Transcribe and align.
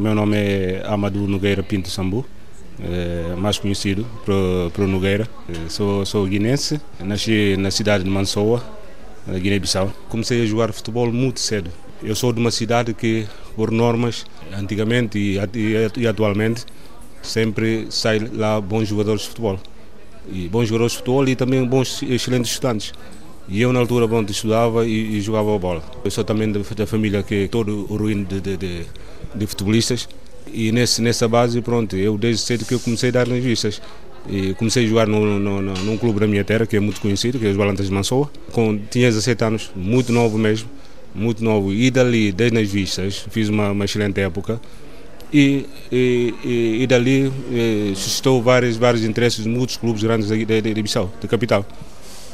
meu 0.00 0.14
nome 0.14 0.36
é 0.36 0.82
Amadou 0.86 1.28
Nogueira 1.28 1.62
Pinto 1.62 1.90
Sambu, 1.90 2.24
é, 2.82 3.34
mais 3.36 3.58
conhecido 3.58 4.06
por, 4.24 4.70
por 4.72 4.88
Nogueira. 4.88 5.28
Sou, 5.68 6.06
sou 6.06 6.26
guinense, 6.26 6.80
nasci 7.00 7.54
na 7.58 7.70
cidade 7.70 8.02
de 8.02 8.10
Mansoa, 8.10 8.64
na 9.26 9.38
Guiné-Bissau. 9.38 9.92
Comecei 10.08 10.42
a 10.42 10.46
jogar 10.46 10.72
futebol 10.72 11.12
muito 11.12 11.38
cedo. 11.38 11.70
Eu 12.02 12.14
sou 12.14 12.32
de 12.32 12.40
uma 12.40 12.50
cidade 12.50 12.94
que, 12.94 13.26
por 13.54 13.70
normas, 13.70 14.24
antigamente 14.56 15.18
e, 15.18 16.06
atualmente, 16.06 16.64
sempre 17.22 17.86
sai 17.90 18.20
lá 18.20 18.58
bons 18.58 18.88
jogadores 18.88 19.22
de 19.22 19.28
futebol. 19.28 19.60
E 20.32 20.48
bons 20.48 20.66
jogadores 20.66 20.92
de 20.92 20.98
futebol 20.98 21.28
e 21.28 21.36
também 21.36 21.62
bons, 21.66 22.02
excelentes 22.04 22.52
estudantes. 22.52 22.94
E 23.48 23.60
eu, 23.60 23.70
na 23.72 23.80
altura, 23.80 24.08
pronto, 24.08 24.30
estudava 24.32 24.86
e, 24.86 25.18
e 25.18 25.20
jogava 25.20 25.54
a 25.54 25.58
bola. 25.58 25.82
Eu 26.02 26.10
sou 26.10 26.24
também 26.24 26.50
da, 26.50 26.60
da 26.60 26.86
família 26.86 27.22
que 27.22 27.44
é 27.44 27.48
todo 27.48 27.86
o 27.90 27.96
ruíno 27.96 28.24
de, 28.24 28.40
de, 28.40 28.56
de, 28.56 28.86
de, 29.34 29.46
futebolistas. 29.46 30.08
E 30.52 30.72
nesse, 30.72 31.00
nessa 31.00 31.28
base, 31.28 31.60
pronto, 31.60 31.96
eu 31.96 32.18
desde 32.18 32.42
cedo 32.42 32.64
que 32.64 32.74
eu 32.74 32.80
comecei 32.80 33.10
a 33.10 33.12
dar 33.12 33.28
nas 33.28 33.42
vistas. 33.42 33.80
E 34.28 34.54
comecei 34.54 34.84
a 34.84 34.88
jogar 34.88 35.06
no, 35.06 35.38
no, 35.38 35.62
no, 35.62 35.74
num 35.74 35.96
clube 35.96 36.20
da 36.20 36.26
minha 36.26 36.44
terra, 36.44 36.66
que 36.66 36.76
é 36.76 36.80
muito 36.80 37.00
conhecido, 37.00 37.38
que 37.38 37.46
é 37.46 37.50
os 37.50 37.56
Balantas 37.56 37.86
de 37.86 37.92
Mansoa. 37.92 38.30
Com, 38.52 38.78
tinha 38.90 39.08
17 39.08 39.44
anos, 39.44 39.70
muito 39.74 40.12
novo 40.12 40.36
mesmo, 40.36 40.68
muito 41.14 41.42
novo. 41.42 41.72
E 41.72 41.90
dali, 41.90 42.32
desde 42.32 42.58
nas 42.58 42.68
vistas, 42.68 43.26
fiz 43.30 43.48
uma, 43.48 43.70
uma 43.70 43.84
excelente 43.84 44.20
época. 44.20 44.60
E, 45.32 45.64
e, 45.92 46.34
e, 46.44 46.82
e 46.82 46.86
dali 46.88 47.32
eh, 47.52 47.92
suscitou 47.94 48.42
vários, 48.42 48.76
vários 48.76 49.04
interesses 49.04 49.44
de 49.44 49.48
muitos 49.48 49.76
clubes 49.76 50.02
grandes 50.02 50.28
da, 50.28 50.34
da, 50.34 50.60
da 50.60 50.82
Bissau, 50.82 51.12
da 51.22 51.28
capital. 51.28 51.64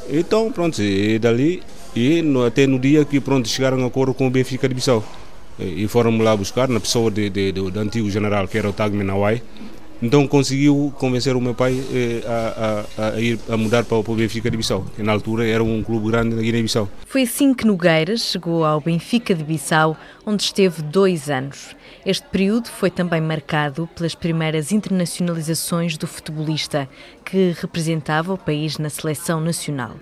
Então, 0.09 0.51
pronto, 0.51 0.81
e 0.81 1.19
dali, 1.19 1.61
e 1.95 2.21
no, 2.21 2.45
até 2.45 2.65
no 2.65 2.79
dia 2.79 3.05
que 3.05 3.19
pronto, 3.19 3.47
chegaram 3.47 3.83
a 3.83 3.87
acordo 3.87 4.13
com 4.13 4.25
o 4.27 4.29
Benfica 4.29 4.67
de 4.67 4.73
Bissau. 4.73 5.03
E, 5.59 5.83
e 5.83 5.87
foram 5.87 6.17
lá 6.19 6.35
buscar, 6.35 6.67
na 6.67 6.79
pessoa 6.79 7.09
de, 7.09 7.29
de, 7.29 7.51
de, 7.51 7.71
do 7.71 7.79
antigo 7.79 8.09
general, 8.09 8.47
que 8.47 8.57
era 8.57 8.69
o 8.69 8.73
Tagme 8.73 9.03
Nawai. 9.03 9.41
Então 10.01 10.27
conseguiu 10.27 10.93
convencer 10.99 11.35
o 11.35 11.41
meu 11.41 11.55
pai 11.55 11.83
eh, 11.91 12.21
a, 12.27 12.85
a, 13.01 13.07
a, 13.07 13.19
ir 13.19 13.39
a 13.49 13.57
mudar 13.57 13.83
para 13.83 13.97
o 13.97 14.15
Benfica 14.15 14.49
de 14.49 14.55
Bissau, 14.55 14.85
que 14.95 15.01
na 15.01 15.11
altura 15.11 15.47
era 15.47 15.63
um 15.63 15.81
clube 15.81 16.11
grande 16.11 16.35
na 16.35 16.41
Guiné-Bissau. 16.41 16.87
Foi 17.07 17.23
assim 17.23 17.51
que 17.51 17.65
Nogueira 17.65 18.15
chegou 18.15 18.63
ao 18.63 18.79
Benfica 18.79 19.33
de 19.33 19.43
Bissau, 19.43 19.97
onde 20.23 20.43
esteve 20.43 20.83
dois 20.83 21.31
anos. 21.31 21.75
Este 22.05 22.27
período 22.27 22.67
foi 22.67 22.91
também 22.91 23.19
marcado 23.19 23.89
pelas 23.95 24.13
primeiras 24.13 24.71
internacionalizações 24.71 25.97
do 25.97 26.05
futebolista, 26.05 26.87
que 27.25 27.55
representava 27.59 28.33
o 28.33 28.37
país 28.37 28.77
na 28.77 28.91
seleção 28.91 29.41
nacional. 29.41 29.95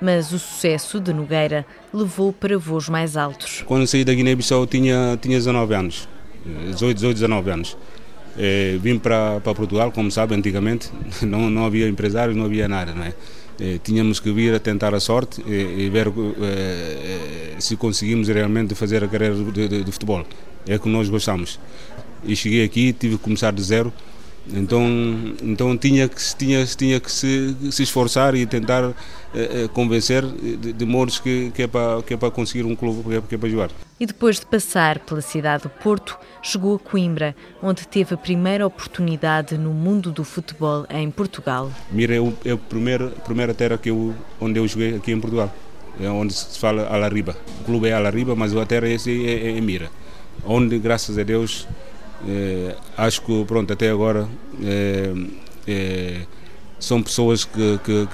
Mas 0.00 0.32
o 0.32 0.38
sucesso 0.38 1.00
de 1.00 1.12
Nogueira 1.12 1.66
levou 1.92 2.32
para 2.32 2.56
voos 2.56 2.88
mais 2.88 3.16
altos. 3.16 3.64
Quando 3.66 3.86
saí 3.86 4.04
da 4.04 4.14
Guiné-Bissau 4.14 4.66
tinha, 4.66 5.18
tinha 5.20 5.36
19 5.36 5.74
anos, 5.74 6.08
18, 6.44 6.94
18, 6.94 7.14
19 7.14 7.50
anos. 7.50 7.76
É, 8.36 8.78
vim 8.80 8.98
para, 8.98 9.40
para 9.40 9.54
Portugal, 9.54 9.90
como 9.90 10.10
sabe, 10.10 10.34
antigamente 10.34 10.90
não, 11.22 11.50
não 11.50 11.64
havia 11.64 11.88
empresários, 11.88 12.36
não 12.36 12.44
havia 12.44 12.68
nada, 12.68 12.94
não 12.94 13.02
é? 13.02 13.12
É, 13.60 13.78
tínhamos 13.82 14.20
que 14.20 14.30
vir 14.30 14.54
a 14.54 14.60
tentar 14.60 14.94
a 14.94 15.00
sorte 15.00 15.42
e, 15.44 15.86
e 15.86 15.90
ver 15.90 16.06
é, 16.06 17.56
se 17.58 17.76
conseguimos 17.76 18.28
realmente 18.28 18.72
fazer 18.76 19.02
a 19.02 19.08
carreira 19.08 19.34
de, 19.34 19.68
de, 19.68 19.82
de 19.82 19.92
futebol 19.92 20.24
é 20.68 20.78
que 20.78 20.88
nós 20.88 21.08
gostamos. 21.08 21.58
E 22.24 22.36
cheguei 22.36 22.64
aqui, 22.64 22.92
tive 22.92 23.16
que 23.16 23.22
começar 23.22 23.52
de 23.52 23.62
zero, 23.62 23.92
então, 24.54 24.84
então 25.42 25.76
tinha 25.76 26.08
que, 26.08 26.20
tinha, 26.36 26.64
tinha 26.64 27.00
que 27.00 27.10
se, 27.10 27.54
se 27.70 27.82
esforçar 27.82 28.34
e 28.34 28.46
tentar 28.46 28.94
eh, 29.34 29.64
eh 29.64 29.68
convencer 29.72 30.24
de, 30.24 30.72
de 30.72 30.84
modos 30.84 31.18
que, 31.18 31.50
que, 31.50 31.62
é 31.62 31.66
para, 31.66 32.02
que 32.02 32.14
é 32.14 32.16
para 32.16 32.30
conseguir 32.30 32.64
um 32.64 32.74
clube, 32.74 33.02
que 33.02 33.16
é, 33.16 33.20
que 33.20 33.34
é 33.34 33.38
para 33.38 33.48
jogar. 33.48 33.70
E 34.00 34.06
depois 34.06 34.38
de 34.38 34.46
passar 34.46 35.00
pela 35.00 35.20
cidade 35.20 35.64
do 35.64 35.68
Porto, 35.68 36.18
chegou 36.42 36.76
a 36.76 36.78
Coimbra, 36.78 37.34
onde 37.62 37.86
teve 37.86 38.14
a 38.14 38.16
primeira 38.16 38.66
oportunidade 38.66 39.58
no 39.58 39.72
mundo 39.72 40.10
do 40.10 40.24
futebol 40.24 40.86
em 40.90 41.10
Portugal. 41.10 41.70
Mira 41.90 42.14
é, 42.14 42.20
o, 42.20 42.32
é 42.44 42.52
a 42.52 42.56
primeira, 42.56 43.08
primeira 43.08 43.52
terra 43.54 43.76
que 43.76 43.90
eu, 43.90 44.14
onde 44.40 44.58
eu 44.58 44.66
joguei 44.66 44.96
aqui 44.96 45.12
em 45.12 45.20
Portugal, 45.20 45.52
é 46.00 46.08
onde 46.08 46.32
se 46.32 46.58
fala 46.58 46.86
Alariba. 46.86 47.36
O 47.60 47.64
clube 47.64 47.88
é 47.88 47.92
Alariba, 47.92 48.34
mas 48.34 48.56
a 48.56 48.64
terra 48.64 48.88
é, 48.88 48.94
é, 48.94 49.58
é 49.58 49.60
Mira 49.60 49.90
onde, 50.44 50.78
graças 50.78 51.18
a 51.18 51.22
Deus, 51.22 51.66
eh, 52.26 52.74
acho 52.96 53.22
que 53.22 53.44
pronto, 53.44 53.72
até 53.72 53.90
agora 53.90 54.28
eh, 54.62 55.12
eh, 55.66 56.20
são 56.78 57.02
pessoas 57.02 57.44
que, 57.44 57.78
que, 57.84 58.08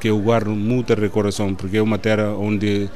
que, 0.00 0.08
eu 0.08 0.18
guardo 0.18 0.50
muita 0.50 0.94
recordação, 0.94 1.54
porque 1.54 1.76
é 1.76 1.82
uma 1.82 1.98
terra 1.98 2.34
onde 2.34 2.88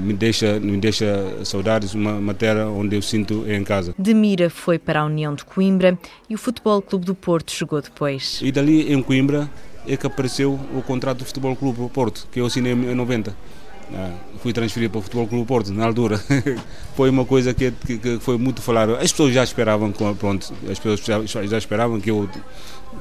me, 0.00 0.14
deixa, 0.14 0.58
me 0.58 0.78
deixa 0.78 1.44
saudades, 1.44 1.92
uma, 1.92 2.14
uma 2.14 2.32
terra 2.32 2.66
onde 2.66 2.96
eu 2.96 3.02
sinto 3.02 3.44
em 3.46 3.62
casa. 3.62 3.94
De 3.98 4.14
Mira 4.14 4.48
foi 4.48 4.78
para 4.78 5.00
a 5.00 5.04
União 5.04 5.34
de 5.34 5.44
Coimbra 5.44 5.98
e 6.30 6.34
o 6.34 6.38
Futebol 6.38 6.80
Clube 6.80 7.04
do 7.04 7.14
Porto 7.14 7.52
chegou 7.52 7.82
depois. 7.82 8.40
E 8.42 8.50
dali 8.50 8.90
em 8.90 9.02
Coimbra 9.02 9.50
é 9.86 9.96
que 9.96 10.06
apareceu 10.06 10.58
o 10.74 10.80
contrato 10.80 11.18
do 11.18 11.24
Futebol 11.26 11.54
Clube 11.54 11.78
do 11.78 11.88
Porto, 11.90 12.26
que 12.32 12.40
eu 12.40 12.46
assinei 12.46 12.72
em 12.72 12.94
90. 12.94 13.36
Ah, 13.94 14.10
fui 14.42 14.52
transferido 14.52 14.90
para 14.90 14.98
o 14.98 15.02
Futebol 15.02 15.28
Clube 15.28 15.46
Porto 15.46 15.72
na 15.72 15.86
altura. 15.86 16.20
foi 16.96 17.08
uma 17.08 17.24
coisa 17.24 17.54
que, 17.54 17.70
que, 17.70 17.98
que, 17.98 18.18
foi 18.18 18.36
muito 18.36 18.60
falada. 18.60 18.98
As 18.98 19.12
pessoas 19.12 19.32
já 19.32 19.44
esperavam, 19.44 19.92
pronto, 19.92 20.52
as 20.68 20.78
pessoas 20.78 21.00
já, 21.28 21.46
já, 21.46 21.58
esperavam 21.58 22.00
que 22.00 22.10
eu 22.10 22.28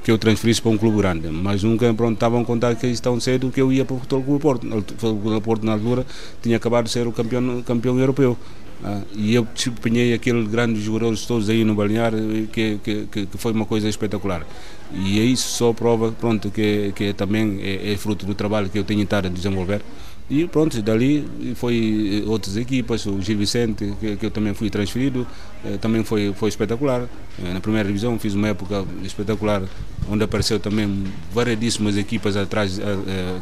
que 0.04 0.12
eu 0.12 0.18
transferisse 0.18 0.62
para 0.62 0.72
um 0.72 0.78
clube 0.78 0.98
grande, 0.98 1.30
mas 1.30 1.64
nunca 1.64 1.92
pronto, 1.94 2.16
estavam 2.16 2.42
a 2.42 2.46
contar 2.46 2.76
que 2.76 3.02
tão 3.02 3.20
cedo 3.20 3.50
que 3.50 3.62
eu 3.62 3.72
ia 3.72 3.86
para 3.86 3.96
o 3.96 4.00
Futebol 4.00 4.24
Clube 4.24 4.42
Porto. 4.42 4.68
O 4.68 4.82
Futebol 4.82 5.18
Clube 5.18 5.42
Porto 5.42 5.66
na 5.66 5.74
altura 5.74 6.06
tinha 6.42 6.58
acabado 6.58 6.86
de 6.86 6.92
ser 6.92 7.08
o 7.08 7.12
campeão, 7.12 7.62
campeão 7.64 8.00
europeu. 8.00 8.38
Ah, 8.84 9.02
e 9.16 9.34
eu 9.34 9.48
desempenhei 9.56 10.14
aqueles 10.14 10.48
grandes 10.48 10.84
jogadores 10.84 11.26
todos 11.26 11.50
aí 11.50 11.64
no 11.64 11.74
balneário 11.74 12.48
que, 12.52 12.78
que, 12.84 13.08
que, 13.08 13.28
foi 13.38 13.54
uma 13.54 13.66
coisa 13.66 13.88
espetacular. 13.88 14.46
E 14.94 15.20
é 15.20 15.24
isso 15.24 15.48
só 15.50 15.74
prova 15.74 16.12
pronto, 16.12 16.52
que, 16.52 16.92
que 16.96 17.14
também 17.14 17.60
é, 17.62 17.94
é 17.94 17.98
fruto 17.98 18.26
do 18.26 18.36
trabalho 18.36 18.70
que 18.70 18.78
eu 18.78 18.84
tenho 18.84 19.02
estado 19.02 19.28
a 19.28 19.30
desenvolver. 19.30 19.82
E 20.28 20.48
pronto, 20.48 20.82
dali 20.82 21.24
foi 21.56 22.24
eh, 22.26 22.28
outras 22.28 22.58
equipas, 22.58 23.06
o 23.06 23.22
Gil 23.22 23.38
Vicente, 23.38 23.94
que, 24.00 24.16
que 24.18 24.26
eu 24.26 24.32
também 24.32 24.56
fui 24.56 24.72
transferido, 24.72 25.26
eh, 25.64 25.78
também 25.78 26.04
foi, 26.04 26.34
foi 26.34 26.50
espetacular. 26.50 27.08
Eh, 27.38 27.54
na 27.54 27.60
primeira 27.60 27.88
divisão 27.88 28.18
fiz 28.18 28.34
uma 28.34 28.48
época 28.48 28.84
espetacular, 29.04 29.62
onde 30.10 30.24
apareceu 30.24 30.60
também 30.60 31.04
variedíssimas 31.32 31.96
equipas 31.96 32.36
atrás 32.36 32.80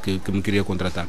que, 0.03 0.19
que 0.19 0.31
me 0.31 0.41
queria 0.41 0.63
contratar. 0.63 1.07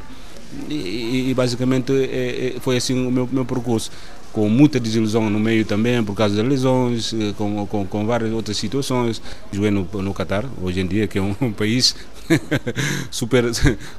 E, 0.69 1.29
e 1.29 1.33
basicamente 1.33 1.91
é, 1.91 2.55
é, 2.55 2.59
foi 2.61 2.77
assim 2.77 3.05
o 3.05 3.11
meu, 3.11 3.27
meu 3.29 3.43
percurso 3.43 3.91
com 4.35 4.49
muita 4.49 4.81
desilusão 4.81 5.29
no 5.29 5.39
meio 5.39 5.63
também 5.63 6.03
por 6.03 6.13
causa 6.13 6.35
das 6.35 6.45
lesões, 6.45 7.13
eh, 7.13 7.33
com, 7.37 7.65
com, 7.65 7.85
com 7.87 8.05
várias 8.05 8.33
outras 8.33 8.57
situações. 8.57 9.21
Joguei 9.49 9.71
no, 9.71 9.87
no 9.93 10.13
Qatar, 10.13 10.43
hoje 10.61 10.81
em 10.81 10.85
dia, 10.85 11.07
que 11.07 11.17
é 11.17 11.21
um, 11.21 11.33
um 11.39 11.53
país 11.53 11.95
super, 13.09 13.45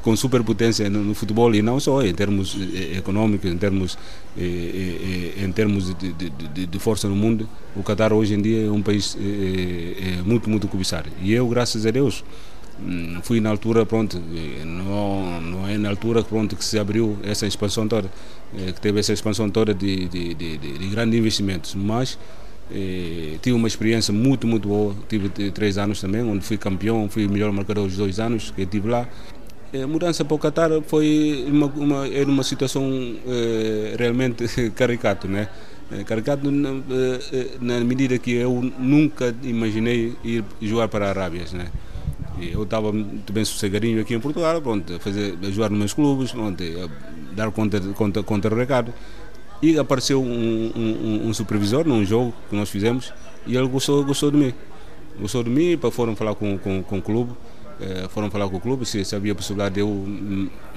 com 0.03 0.15
superpotência 0.15 0.91
no, 0.91 1.03
no, 1.03 1.15
futebol 1.15 1.55
e 1.55 1.63
não 1.63 1.81
só 1.81 2.03
em 2.03 2.13
termos 2.13 2.55
eh, 2.55 2.99
econômicos, 2.99 3.51
em 3.51 3.57
termos, 3.57 3.97
eh, 4.37 5.43
em 5.43 5.51
termos 5.53 5.95
de, 5.95 6.13
de, 6.13 6.67
de, 6.67 6.79
força 6.79 7.09
no 7.09 7.17
mundo. 7.17 7.49
O 7.75 7.83
Qatar 7.83 8.13
hoje 8.13 8.35
em 8.35 8.43
dia 8.43 8.67
é 8.67 8.71
um 8.71 8.83
país 8.83 9.17
muito, 10.23 10.51
muito 10.51 10.69
cobiçado. 10.69 11.09
E 11.23 11.33
eu, 11.33 11.49
graças 11.49 11.87
a 11.87 11.91
Deus, 11.91 12.23
fui 13.23 13.41
na 13.41 13.51
altura, 13.51 13.87
pronto, 13.87 14.21
não, 14.65 15.41
não 15.41 15.69
é 15.69 15.79
na 15.79 15.89
altura 15.89 16.23
pronto, 16.23 16.57
que 16.57 16.65
se 16.65 16.79
abriu 16.79 17.19
essa 17.23 17.47
expansão 17.47 17.89
toda. 17.89 18.11
Eh, 18.57 18.73
que 18.73 18.81
teve 18.81 19.01
essa 19.01 19.13
expansão 19.13 19.51
toda 19.51 19.75
de, 19.75 20.09
de, 20.09 20.35
de, 20.35 20.57
de 20.59 20.89
grandes 20.89 21.19
investimentos, 21.19 21.75
mas 21.75 22.19
eh, 22.71 23.39
tive 23.43 23.57
uma 23.57 23.69
experiência 23.69 24.13
muito, 24.13 24.47
muito 24.47 24.69
boa. 24.69 24.95
Tive 25.09 25.29
três 25.51 25.79
anos 25.79 26.01
também, 26.01 26.23
onde 26.23 26.45
fui 26.45 26.57
campeão, 26.57 27.09
fui 27.09 27.27
o 27.27 27.31
melhor 27.31 27.53
marcador 27.53 27.87
dos 27.87 27.97
dois 27.97 28.21
anos 28.21 28.51
que 28.51 28.63
estive 28.63 28.89
lá. 28.89 29.09
A 29.73 29.79
eh, 29.79 29.87
mudança 29.87 30.25
para 30.25 30.35
o 30.35 30.39
Qatar 30.39 30.71
foi 30.87 31.45
uma, 31.49 31.67
uma, 31.67 32.09
era 32.09 32.29
uma 32.29 32.43
situação 32.43 32.85
eh, 33.27 33.97
realmente 33.99 34.45
caricata, 34.75 35.27
né? 35.29 35.49
Eh, 35.91 36.05
caricato 36.05 36.51
na, 36.51 36.71
na, 37.61 37.81
medida 37.81 38.19
que 38.19 38.33
eu 38.33 38.73
nunca 38.79 39.35
imaginei 39.43 40.15
ir 40.25 40.45
jogar 40.61 40.89
para 40.89 41.07
a 41.07 41.09
Arábia, 41.11 41.45
né? 41.53 41.67
Eu 42.41 42.65
estava 42.65 42.93
muito 42.93 43.33
bem 43.33 43.45
sossegadinho 43.45 44.01
aqui 44.01 44.15
em 44.15 44.21
Portugal, 44.21 44.61
pronto, 44.61 44.99
fazer, 45.01 45.37
jogar 45.51 45.71
nos 45.71 45.79
meus 45.79 45.93
clubes, 45.95 46.33
pronto, 46.33 46.63
dar 47.33 47.51
conta, 47.51 47.81
conta, 47.81 48.23
conta 48.23 48.51
do 48.51 48.57
recado. 48.57 48.93
E 49.63 49.79
apareceu 49.79 50.23
um, 50.23 50.73
um, 50.77 51.29
um, 51.29 51.35
supervisor 51.35 51.87
num 51.87 52.05
jogo 52.05 52.35
que 52.51 52.55
nós 52.55 52.69
fizemos 52.69 53.13
e 53.47 53.57
ele 53.57 53.67
gostou, 53.69 54.05
gostou 54.05 54.31
de 54.31 54.37
mim. 54.37 54.55
Gostou 55.19 55.43
de 55.43 55.49
mim, 55.49 55.79
foram 55.91 56.15
falar 56.15 56.35
com, 56.35 56.59
com, 56.59 56.83
com 56.83 56.99
o 56.99 57.03
clube, 57.03 57.33
eh, 57.81 58.07
foram 58.11 58.31
falar 58.31 58.49
com 58.49 58.57
o 58.57 58.61
clube 58.61 58.85
se, 58.85 59.03
se 59.03 59.15
havia 59.17 59.35
possibilidade 59.35 59.77
de 59.77 59.81
eu, 59.81 60.07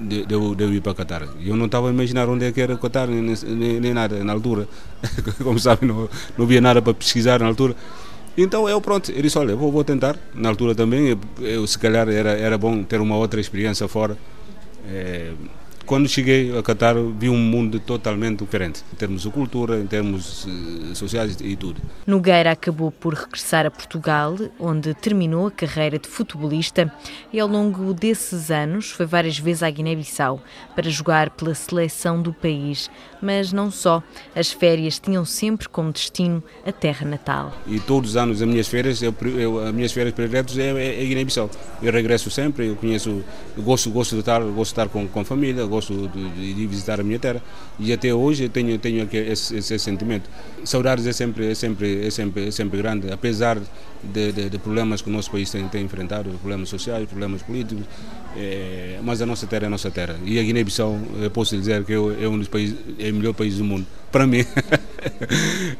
de, 0.00 0.26
eu, 0.30 0.54
de 0.54 0.64
eu 0.64 0.72
ir 0.72 0.80
para 0.80 0.94
Qatar. 0.94 1.28
Eu 1.40 1.56
não 1.56 1.66
estava 1.66 1.88
a 1.88 1.92
imaginar 1.92 2.28
onde 2.28 2.46
é 2.46 2.52
que 2.52 2.60
era 2.60 2.76
Qatar, 2.76 3.06
nem, 3.08 3.22
nem, 3.22 3.80
nem 3.80 3.92
nada 3.92 4.22
na 4.24 4.32
altura. 4.32 4.66
Como 5.42 5.58
sabem, 5.58 5.88
não, 5.88 6.08
não 6.38 6.44
havia 6.46 6.60
nada 6.60 6.80
para 6.80 6.94
pesquisar 6.94 7.40
na 7.40 7.46
altura. 7.46 7.74
Então 8.42 8.66
eu 8.66 8.80
pronto, 8.80 9.10
ele 9.10 9.22
disse, 9.22 9.38
olha, 9.38 9.54
vou, 9.54 9.70
vou 9.70 9.84
tentar. 9.84 10.16
Na 10.34 10.48
altura 10.48 10.74
também, 10.74 11.08
eu, 11.08 11.18
eu, 11.40 11.66
se 11.66 11.78
calhar 11.78 12.08
era, 12.08 12.30
era 12.30 12.56
bom 12.56 12.82
ter 12.82 13.00
uma 13.00 13.16
outra 13.16 13.38
experiência 13.38 13.86
fora. 13.86 14.16
É, 14.88 15.32
quando 15.90 16.08
cheguei 16.08 16.56
a 16.56 16.62
Qatar 16.62 16.94
vi 17.18 17.28
um 17.28 17.36
mundo 17.36 17.80
totalmente 17.80 18.44
diferente, 18.44 18.84
em 18.92 18.96
termos 18.96 19.22
de 19.22 19.30
cultura, 19.30 19.76
em 19.76 19.88
termos 19.88 20.44
uh, 20.44 20.94
sociais 20.94 21.36
e 21.40 21.56
tudo. 21.56 21.82
Nogueira 22.06 22.52
acabou 22.52 22.92
por 22.92 23.12
regressar 23.12 23.66
a 23.66 23.72
Portugal, 23.72 24.36
onde 24.60 24.94
terminou 24.94 25.48
a 25.48 25.50
carreira 25.50 25.98
de 25.98 26.06
futebolista 26.08 26.94
e 27.32 27.40
ao 27.40 27.48
longo 27.48 27.92
desses 27.92 28.52
anos 28.52 28.92
foi 28.92 29.04
várias 29.04 29.36
vezes 29.36 29.64
à 29.64 29.70
Guiné-Bissau 29.70 30.40
para 30.76 30.88
jogar 30.88 31.30
pela 31.30 31.56
seleção 31.56 32.22
do 32.22 32.32
país, 32.32 32.88
mas 33.20 33.52
não 33.52 33.68
só. 33.68 34.00
As 34.32 34.52
férias 34.52 35.00
tinham 35.00 35.24
sempre 35.24 35.68
como 35.68 35.90
destino 35.90 36.40
a 36.64 36.70
terra 36.70 37.04
natal. 37.04 37.52
E 37.66 37.80
todos 37.80 38.10
os 38.10 38.16
anos 38.16 38.40
as 38.40 38.46
minhas 38.46 38.68
férias, 38.68 39.02
eu, 39.02 39.12
eu, 39.36 39.58
as 39.58 39.74
minhas 39.74 39.90
férias 39.90 40.14
prediletas 40.14 40.56
é, 40.56 40.70
é, 40.70 41.02
é 41.02 41.04
Guiné-Bissau. 41.04 41.50
Eu 41.82 41.92
regresso 41.92 42.30
sempre, 42.30 42.68
eu 42.68 42.76
conheço, 42.76 43.24
eu 43.56 43.62
gosto, 43.64 43.90
gosto 43.90 44.14
de 44.14 44.20
estar, 44.20 44.40
gosto 44.40 44.56
de 44.56 44.62
estar 44.62 44.88
com, 44.88 45.08
com 45.08 45.18
a 45.18 45.24
família, 45.24 45.64
gosto 45.64 45.79
de, 45.86 46.54
de, 46.54 46.66
visitar 46.66 47.00
a 47.00 47.02
minha 47.02 47.18
terra 47.18 47.42
e 47.78 47.92
até 47.92 48.12
hoje 48.12 48.48
tenho 48.48 48.78
tenho 48.78 49.08
esse, 49.12 49.56
esse, 49.56 49.78
sentimento. 49.78 50.28
Saudades 50.64 51.06
é 51.06 51.12
sempre 51.12 51.50
é 51.50 51.54
sempre 51.54 52.06
é 52.06 52.10
sempre 52.10 52.48
é 52.48 52.50
sempre 52.50 52.78
grande, 52.78 53.10
apesar 53.12 53.58
de, 54.02 54.32
de, 54.32 54.50
de 54.50 54.58
problemas 54.58 55.02
que 55.02 55.08
o 55.08 55.12
nosso 55.12 55.30
país 55.30 55.50
tem, 55.50 55.66
tem 55.68 55.84
enfrentado, 55.84 56.30
problemas 56.40 56.68
sociais, 56.68 57.08
problemas 57.08 57.42
políticos, 57.42 57.84
é, 58.36 58.98
mas 59.02 59.20
a 59.20 59.26
nossa 59.26 59.46
terra 59.46 59.64
é 59.64 59.66
a 59.66 59.70
nossa 59.70 59.90
terra 59.90 60.16
e 60.24 60.38
a 60.38 60.42
Guiné-Bissau 60.42 60.98
eu 61.20 61.30
posso 61.30 61.56
dizer 61.56 61.84
que 61.84 61.92
é 61.92 62.28
um 62.28 62.38
dos 62.38 62.48
países 62.48 62.76
é 62.98 63.10
o 63.10 63.14
melhor 63.14 63.34
país 63.34 63.56
do 63.56 63.64
mundo 63.64 63.86
para 64.10 64.26
mim. 64.26 64.44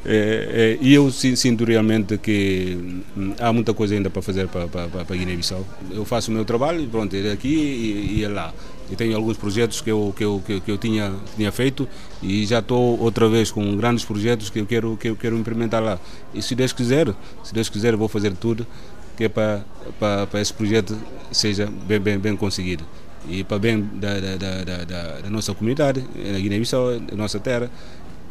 é, 0.05 0.77
é, 0.77 0.77
e 0.81 0.93
eu 0.93 1.11
sinto 1.11 1.63
realmente 1.63 2.17
que 2.17 3.01
hum, 3.15 3.33
há 3.39 3.51
muita 3.53 3.73
coisa 3.73 3.95
ainda 3.95 4.09
para 4.09 4.21
fazer 4.21 4.47
para, 4.47 4.67
para, 4.67 4.87
para 4.87 5.15
Guiné-Bissau. 5.15 5.65
Eu 5.91 6.05
faço 6.05 6.31
o 6.31 6.33
meu 6.33 6.45
trabalho, 6.45 6.87
pronto, 6.87 7.15
é 7.15 7.31
aqui 7.31 7.47
e, 7.49 8.19
e 8.19 8.23
é 8.23 8.27
lá. 8.27 8.53
E 8.91 8.95
tenho 8.95 9.15
alguns 9.15 9.37
projetos 9.37 9.79
que 9.79 9.89
eu, 9.89 10.13
que 10.17 10.23
eu, 10.23 10.43
que 10.45 10.69
eu 10.69 10.77
tinha, 10.77 11.13
tinha 11.37 11.51
feito 11.51 11.87
e 12.21 12.45
já 12.45 12.59
estou 12.59 12.99
outra 12.99 13.29
vez 13.29 13.49
com 13.49 13.75
grandes 13.77 14.03
projetos 14.03 14.49
que 14.49 14.59
eu 14.59 14.65
quero, 14.65 14.97
que 14.97 15.09
eu 15.09 15.15
quero 15.15 15.37
implementar 15.37 15.81
lá. 15.81 15.99
E 16.33 16.41
se 16.41 16.55
Deus 16.55 16.73
quiser, 16.73 17.13
se 17.43 17.53
Deus 17.53 17.69
quiser, 17.69 17.95
vou 17.95 18.09
fazer 18.09 18.33
tudo 18.33 18.67
que 19.15 19.25
é 19.25 19.29
para, 19.29 19.63
para, 19.99 20.27
para 20.27 20.41
esse 20.41 20.53
projeto 20.53 20.97
seja 21.31 21.69
bem, 21.87 21.99
bem, 21.99 22.17
bem 22.17 22.35
conseguido 22.35 22.83
e 23.27 23.43
para 23.43 23.59
bem 23.59 23.81
da, 23.93 24.19
da, 24.19 24.35
da, 24.35 25.19
da 25.21 25.29
nossa 25.29 25.53
comunidade, 25.53 26.03
na 26.15 26.39
Guiné-Bissau, 26.39 26.99
da 26.99 27.15
nossa 27.15 27.39
terra, 27.39 27.69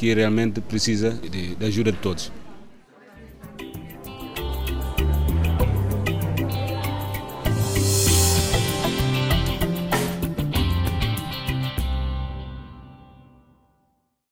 que 0.01 0.15
realmente 0.15 0.63
precisa 0.63 1.11
de, 1.11 1.55
de 1.57 1.67
ajuda 1.67 1.93
de 1.93 1.99
todos. 1.99 2.33